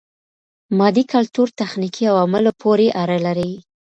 مادي 0.79 1.03
کلتور 1.13 1.47
تخنیکي 1.59 2.03
عواملو 2.13 2.51
پوري 2.61 2.87
اړه 3.01 3.17
لري. 3.25 3.51